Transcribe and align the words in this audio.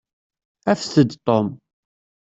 Afet-d 0.71 1.11
Tom. 1.25 1.47